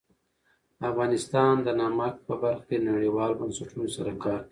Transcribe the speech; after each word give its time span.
افغانستان 0.89 1.55
د 1.65 1.67
نمک 1.79 2.15
په 2.27 2.33
برخه 2.41 2.65
کې 2.69 2.85
نړیوالو 2.89 3.37
بنسټونو 3.41 3.87
سره 3.95 4.11
کار 4.23 4.39
کوي. 4.43 4.49